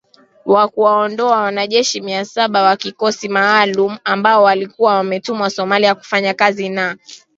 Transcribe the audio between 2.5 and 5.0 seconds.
wa kikosi maalum ambao walikuwa